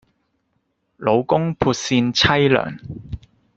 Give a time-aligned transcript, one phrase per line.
[0.97, 2.79] 老公撥扇妻涼